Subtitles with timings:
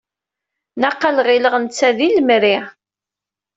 [0.81, 2.57] Naqal ɣileɣ netta d ilemri.